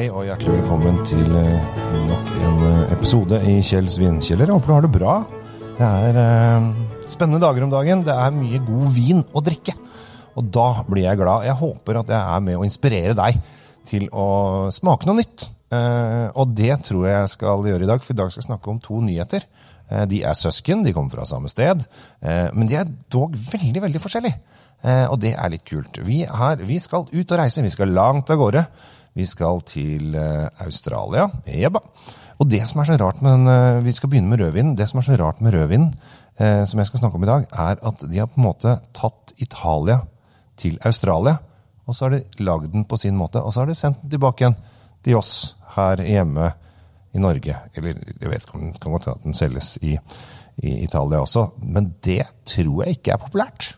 [0.00, 4.48] Hei og hjertelig velkommen til eh, nok en eh, episode i Kjells vinkjeller.
[4.48, 5.16] Håper du har det bra.
[5.76, 6.68] Det er eh,
[7.04, 8.00] spennende dager om dagen.
[8.06, 9.74] Det er mye god vin å drikke.
[10.40, 11.44] Og da blir jeg glad.
[11.44, 13.42] Jeg håper at jeg er med å inspirere deg
[13.90, 14.24] til å
[14.72, 15.50] smake noe nytt.
[15.68, 18.48] Eh, og det tror jeg jeg skal gjøre i dag, for i dag skal jeg
[18.48, 19.44] snakke om to nyheter.
[19.90, 21.84] Eh, de er søsken, de kommer fra samme sted,
[22.24, 24.40] eh, men de er dog veldig, veldig forskjellige.
[24.80, 25.98] Og det er litt kult.
[26.06, 27.60] Vi, har, vi skal ut og reise.
[27.60, 28.62] Vi skal langt av gårde.
[29.14, 31.28] Vi skal til eh, Australia.
[31.46, 31.82] Jebba.
[32.40, 34.76] Og det som er så rart med den, eh, Vi skal begynne med rødvin.
[34.76, 35.94] Det som er så rart med rødvin,
[36.38, 38.80] eh, som jeg skal snakke om i dag, er at de har på en måte
[38.94, 40.00] tatt Italia
[40.56, 41.38] til Australia.
[41.86, 44.10] Og så har de lagd den på sin måte, og så har de sendt den
[44.10, 44.56] tilbake igjen
[45.02, 46.52] til oss her hjemme
[47.14, 47.56] i Norge.
[47.74, 49.98] Eller jeg vet ikke om den kan godt at den selges i,
[50.62, 53.74] i Italia også, men det tror jeg ikke er populært.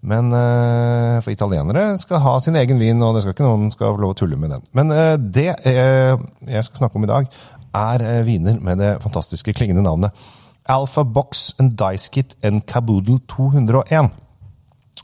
[0.00, 3.94] Men uh, For italienere skal ha sin egen vin, og det skal ikke noen skal
[3.94, 4.66] få lov å tulle med den.
[4.76, 7.40] Men uh, det uh, jeg skal snakke om i dag,
[7.76, 10.24] er viner med det fantastiske klingende navnet
[10.66, 14.10] Alpha Box and Dice Kit and Caboodle 201.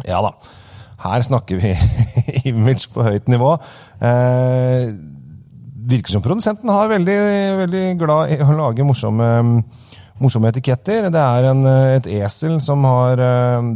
[0.06, 0.32] Ja da.
[1.04, 1.70] Her snakker vi
[2.50, 3.52] image på høyt nivå.
[5.86, 7.16] Virker som produsenten har veldig,
[7.62, 9.30] veldig glad i å lage morsomme
[10.22, 11.08] morsomme etiketter.
[11.12, 11.62] Det er en,
[11.96, 13.20] et esel som har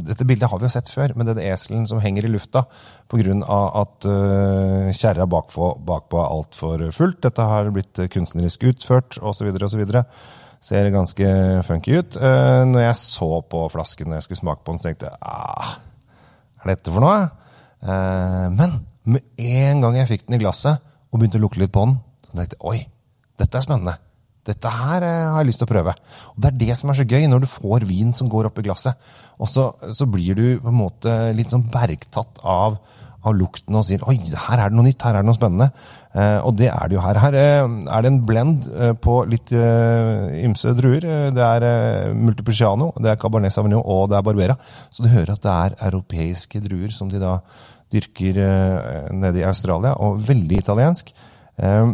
[0.07, 2.33] Dette bildet har vi jo sett før, men det er det eselen som henger i
[2.33, 2.65] lufta
[3.11, 3.35] pga.
[3.83, 7.23] at uh, kjerra bakpå, bakpå er altfor fullt.
[7.27, 9.51] Dette har blitt kunstnerisk utført osv.
[9.51, 9.85] osv.
[10.61, 11.31] Ser ganske
[11.67, 12.17] funky ut.
[12.17, 15.79] Uh, når jeg så på flasken jeg skulle smake på den, så tenkte jeg ah,
[16.61, 17.31] er dette for noe?
[17.81, 21.75] Uh, men med en gang jeg fikk den i glasset og begynte å lukte litt
[21.75, 22.79] på den, så tenkte jeg oi,
[23.41, 23.97] dette er spennende.
[24.49, 25.95] Dette her eh, har jeg lyst til å prøve.
[26.33, 28.61] Og Det er det som er så gøy, når du får vin som går opp
[28.61, 29.13] i glasset.
[29.41, 32.79] Og så, så blir du på en måte litt sånn bergtatt av,
[33.21, 35.71] av lukten og sier oi, her er det noe nytt, her er det noe spennende.
[36.17, 37.21] Eh, og det er det jo her.
[37.23, 41.05] Her eh, er det en blend eh, på litt eh, ymse druer.
[41.37, 44.57] Det er eh, Multipulciano, det er Cabernet Sauvignon og det er Barbera.
[44.89, 47.39] Så du hører at det er europeiske druer som de da
[47.91, 48.37] dyrker
[49.11, 51.09] nede i Australia, og veldig italiensk.
[51.59, 51.91] Eh,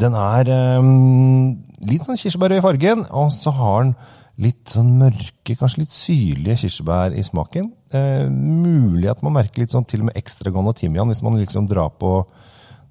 [0.00, 0.48] den er
[0.80, 3.94] um, litt sånn kirsebær i fargen, og så har den
[4.40, 7.68] litt sånn mørke, kanskje litt syrlige kirsebær i smaken.
[7.92, 11.36] Eh, mulig at man merker litt sånn til og med ekstragon og timian hvis man
[11.36, 12.22] liksom drar på,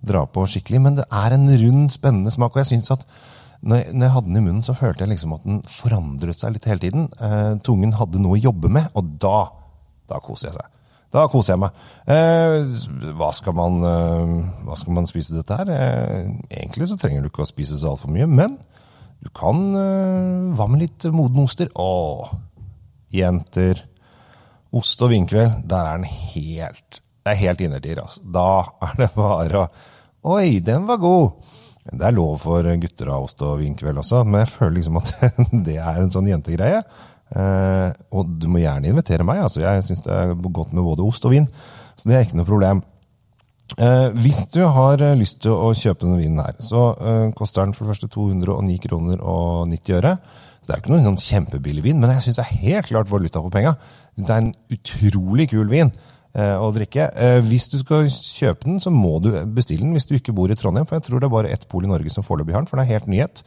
[0.06, 2.54] drar på skikkelig, men det er en rund, spennende smak.
[2.54, 3.08] Og jeg synes at
[3.66, 6.40] når jeg, når jeg hadde den i munnen, så følte jeg liksom at den forandret
[6.40, 7.10] seg litt hele tiden.
[7.18, 9.40] Eh, tungen hadde noe å jobbe med, og da,
[10.12, 10.76] da koser jeg seg.
[11.14, 11.78] Da koser jeg meg.
[12.06, 14.34] Eh, hva, skal man, eh,
[14.68, 15.72] hva skal man spise dette her?
[15.74, 16.28] Eh,
[16.62, 18.60] egentlig så trenger du ikke å spise så altfor mye, men
[19.20, 21.72] du kan eh, Hva med litt moden oster?
[21.74, 22.30] Å,
[23.12, 23.82] jenter.
[24.70, 28.22] Ost og vinkveld, der er den helt Det er helt innertier, altså.
[28.24, 28.50] Da
[28.86, 29.70] er det bare å
[30.36, 31.56] Oi, den var god!
[31.90, 35.00] Det er lov for gutter å ha ost og vinkveld også, men jeg føler liksom
[35.00, 35.14] at
[35.68, 36.84] det er en sånn jentegreie.
[37.30, 39.44] Eh, og du må gjerne invitere meg.
[39.46, 41.50] altså Jeg syns det er godt med både ost og vin.
[42.00, 42.82] Så det er ikke noe problem.
[43.78, 47.62] Eh, hvis du har eh, lyst til å kjøpe denne vinen her, så eh, koster
[47.68, 50.16] den for det første 209 kroner og 90 øre.
[50.60, 53.12] Så det er ikke noen sånn kjempebillig vin, men jeg syns det er helt klart
[53.12, 53.76] valuta for penga.
[54.18, 55.94] Det er en utrolig kul vin
[56.36, 57.08] å drikke.
[57.48, 60.58] Hvis du skal kjøpe den, så må du bestille den hvis du ikke bor i
[60.60, 60.86] Trondheim.
[60.86, 62.78] For jeg tror det er bare ett pol i Norge som foreløpig har den, for
[62.78, 63.42] det er helt nyhet.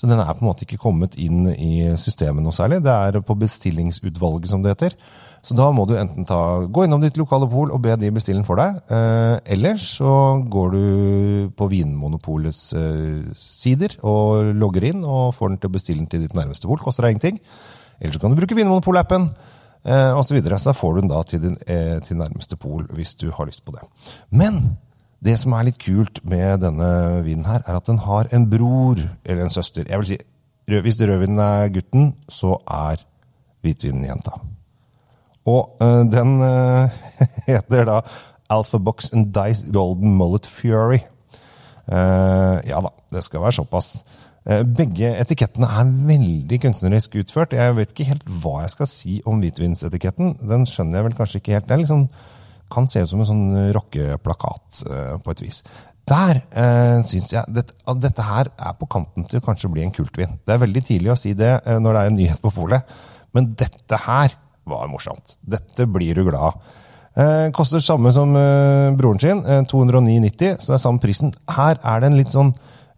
[0.00, 2.78] Så den er på en måte ikke kommet inn i systemet noe særlig.
[2.86, 4.96] Det er på bestillingsutvalget, som det heter.
[5.44, 6.38] Så da må du enten ta,
[6.72, 8.78] gå innom ditt lokale pol og be de bestille den for deg.
[8.88, 10.82] Eh, eller så går du
[11.56, 16.24] på Vinmonopolets eh, sider og logger inn og får den til å bestille den til
[16.24, 16.80] ditt nærmeste pol.
[16.80, 17.40] Koster deg ingenting.
[18.00, 19.28] Eller så kan du bruke Vinmonopol-appen
[19.84, 20.60] eh, og Så, videre.
[20.60, 23.64] så får du den da til, din, eh, til nærmeste pol hvis du har lyst
[23.68, 23.84] på det.
[24.32, 24.78] Men
[25.24, 26.90] det som er litt kult med denne
[27.26, 29.84] vinen her, er at den har en bror, eller en søster.
[29.88, 30.18] Jeg vil si,
[30.70, 33.02] Hvis rødvinen er gutten, så er
[33.62, 34.30] hvitvinen jenta.
[35.46, 36.88] Og øh, den øh,
[37.46, 38.00] heter da
[38.50, 40.98] Alpha Box and Dice Golden Mullet Fury.
[41.90, 44.04] Uh, ja da, det skal være såpass.
[44.46, 47.54] Uh, begge etikettene er veldig kunstnerisk utført.
[47.56, 50.36] Jeg vet ikke helt hva jeg skal si om hvitvinsetiketten.
[50.50, 51.66] Den skjønner jeg vel kanskje ikke helt.
[51.66, 52.04] Det er liksom,
[52.72, 53.46] kan se ut som en sånn
[53.76, 55.62] rockeplakat eh, på et vis.
[56.10, 59.94] Der eh, syns jeg at dette her er på kanten til å kanskje bli en
[59.94, 60.38] kultvin.
[60.46, 62.94] Det er veldig tidlig å si det eh, når det er en nyhet på polet,
[63.36, 64.34] men dette her
[64.70, 65.36] var morsomt.
[65.42, 66.78] Dette blir du glad av.
[67.20, 71.32] Eh, koster samme som eh, broren sin, eh, 209,90, så det er samme prisen.
[71.50, 72.52] Her er det en litt sånn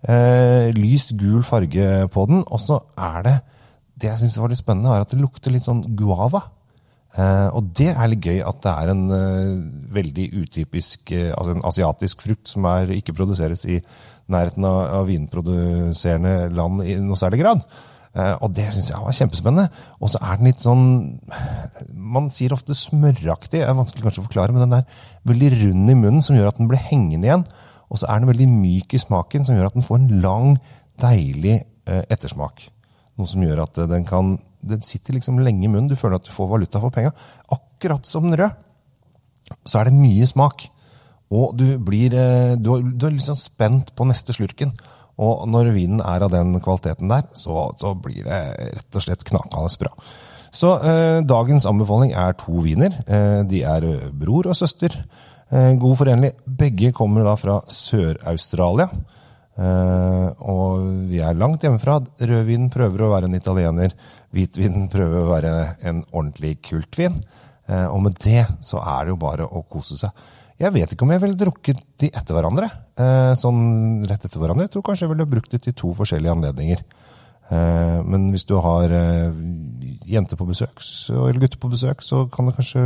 [0.09, 3.39] eh, lys gul farge på den, og så er det
[4.03, 6.41] Det jeg syns var litt spennende, er at det lukter litt sånn guava.
[7.13, 9.57] Eh, og det er litt gøy at det er en uh,
[9.93, 13.83] veldig utypisk uh, altså en asiatisk frukt som er, ikke produseres i
[14.33, 17.67] nærheten av, av vinproduserende land i noe særlig grad.
[18.13, 19.85] Og det syns jeg var kjempespennende.
[20.05, 20.83] Og så er den litt sånn
[21.97, 24.99] Man sier ofte smøraktig, er vanskelig kanskje å forklare, men den er
[25.31, 27.47] veldig rund i munnen som gjør at den blir hengende igjen.
[27.89, 30.53] Og så er den veldig myk i smaken, som gjør at den får en lang,
[31.01, 31.57] deilig
[31.89, 32.67] ettersmak.
[33.17, 35.91] Noe som gjør at den kan Den sitter liksom lenge i munnen.
[35.91, 37.13] Du føler at du får valuta for penga.
[37.53, 38.53] Akkurat som den røde,
[39.67, 40.69] så er det mye smak.
[41.33, 44.75] Og du blir eh, Du er, du er liksom spent på neste slurken.
[45.23, 48.43] Og når vinen er av den kvaliteten der, så, så blir det
[48.79, 49.93] rett og slett knakende bra.
[50.53, 52.97] Så eh, dagens anbefaling er to viner.
[53.07, 54.99] Eh, de er eh, bror og søster.
[55.53, 56.35] Eh, god forenlig.
[56.45, 58.89] Begge kommer da fra Sør-Australia.
[59.53, 61.99] Eh, og vi er langt hjemmefra.
[62.21, 63.95] Rødvin prøver å være en italiener.
[64.33, 65.55] Hvitvin prøver å være
[65.89, 67.21] en ordentlig kultvin.
[67.71, 70.25] Uh, og med det så er det jo bare å kose seg.
[70.59, 72.67] Jeg vet ikke om jeg ville drukket de etter hverandre.
[72.99, 74.67] Uh, sånn rett etter hverandre.
[74.67, 76.85] Jeg tror kanskje jeg ville brukt det til to forskjellige anledninger.
[77.53, 78.89] Men hvis du har
[80.09, 82.85] jenter på besøk, så, eller gutter på besøk, så kan det kanskje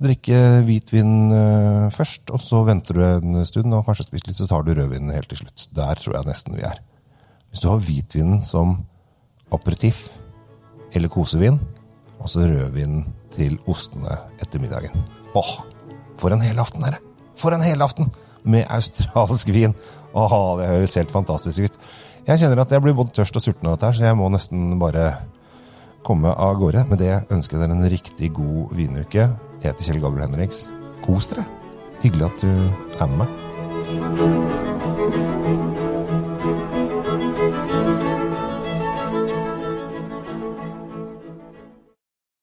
[0.00, 4.48] drikke hvitvin eh, først, og så venter du en stund og kanskje spiser litt, så
[4.48, 5.66] tar du rødvinen helt til slutt.
[5.76, 6.80] Der tror jeg nesten vi er.
[7.50, 8.78] Hvis du har hvitvinen som
[9.52, 10.06] aperitiff
[10.96, 11.58] eller kosevin,
[12.20, 13.02] og så rødvin
[13.34, 15.04] til ostene etter middagen.
[15.36, 15.52] Åh,
[16.20, 17.00] for en helaften, dere!
[17.40, 18.10] For en helaften!
[18.40, 19.74] Med australsk vin.
[20.16, 21.76] Åh, det høres helt fantastisk ut.
[22.24, 24.30] Jeg kjenner at jeg blir både tørst og sulten av dette her, så jeg må
[24.32, 25.10] nesten bare
[26.06, 26.86] komme av gårde.
[26.88, 29.28] Med det ønsker jeg dere en riktig god vinuke.
[29.60, 30.58] Jeg heter Kjell Gabriel Henriks.
[31.04, 31.44] Kos dere!
[32.00, 32.48] Hyggelig at du
[32.96, 33.28] er med meg.